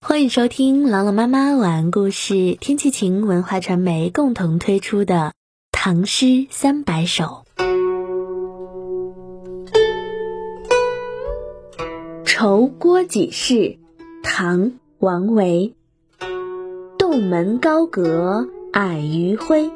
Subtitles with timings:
[0.00, 5.14] 欢迎收听朗朗妈妈晚安故事，天气晴文化传媒共同推出的
[5.72, 7.44] 《唐诗三百首》。
[12.24, 13.54] 《酬郭几事》
[14.22, 14.66] 唐·
[15.00, 15.74] 王维。
[16.96, 19.68] 洞门高阁矮余晖，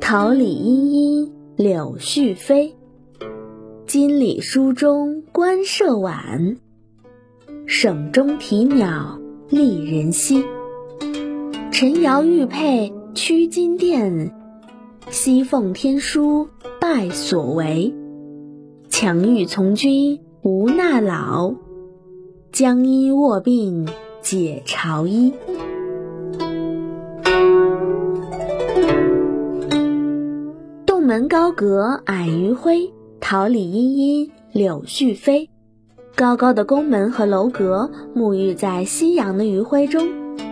[0.00, 2.76] 桃李依依柳絮飞。
[3.84, 6.56] 金缕书中官舍晚，
[7.66, 9.18] 省中啼鸟。
[9.50, 10.42] 丽人兮，
[11.70, 14.34] 陈瑶玉佩驱金殿，
[15.10, 16.48] 西凤天书
[16.80, 17.94] 拜所为。
[18.88, 21.54] 强欲从军无纳老，
[22.52, 23.86] 将衣卧病
[24.22, 25.34] 解朝衣。
[30.86, 32.90] 洞门高阁矮余晖，
[33.20, 35.50] 桃李阴阴柳絮飞。
[36.16, 40.08] 高高的宫门和楼阁沐浴在夕阳的余晖中，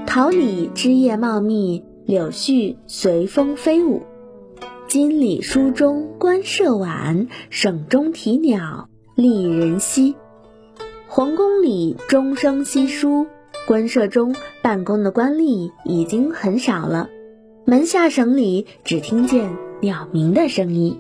[0.07, 4.03] 桃李枝叶茂密，柳絮随风飞舞。
[4.89, 10.17] 金缕书中官舍晚，省中啼鸟丽人稀。
[11.07, 13.27] 皇宫里钟声稀疏，
[13.69, 17.09] 官舍中办公的官吏已经很少了，
[17.65, 20.99] 门下省里只听见鸟鸣的声音。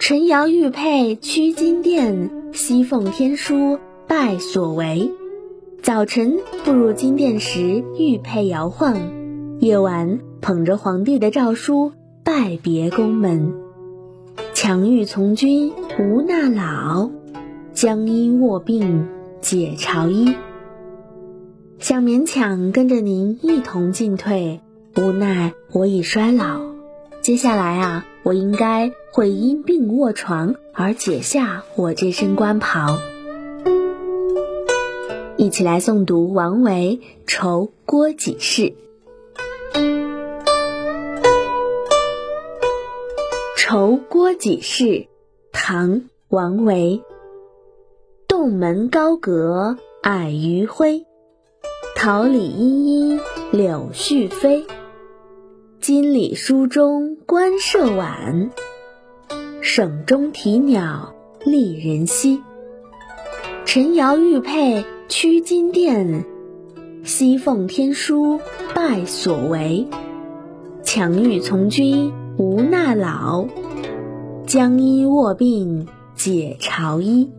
[0.00, 2.42] 陈瑶玉佩驱金殿。
[2.54, 5.10] 西凤天书拜所为，
[5.82, 8.94] 早晨步入金殿时，玉佩摇晃；
[9.58, 11.90] 夜晚捧着皇帝的诏书
[12.22, 13.52] 拜别宫门。
[14.52, 17.10] 强欲从军无纳老，
[17.72, 19.08] 将衣卧病
[19.40, 20.36] 解朝衣。
[21.80, 24.60] 想勉强跟着您一同进退，
[24.96, 26.60] 无奈我已衰老。
[27.20, 28.06] 接下来啊。
[28.24, 32.98] 我应该会因病卧床而解下我这身官袍。
[35.36, 38.62] 一起来诵读王维《酬郭几事》。
[43.58, 44.84] 《酬郭几事》
[45.52, 45.90] 唐·
[46.28, 47.02] 王维。
[48.26, 51.04] 洞门高阁矮余晖，
[51.94, 53.20] 桃李依依
[53.52, 54.64] 柳絮飞。
[55.84, 58.50] 金缕书中官舍晚，
[59.60, 61.14] 省中啼鸟
[61.44, 62.40] 丽人稀。
[63.66, 66.24] 陈瑶玉佩驱金殿，
[67.04, 68.40] 西凤天书
[68.74, 69.86] 拜所为。
[70.82, 73.46] 强欲从军无纳老，
[74.46, 77.30] 将衣卧病解朝衣。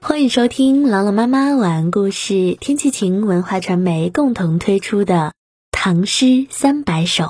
[0.02, 5.14] 欢迎收听朗朗妈妈晚安故事，天气晴文化传媒共同推出的
[5.72, 7.24] 《唐诗三百首》。